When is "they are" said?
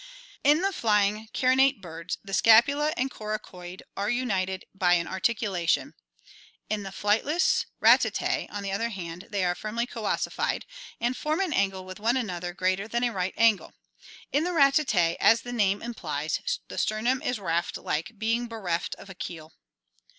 9.29-9.53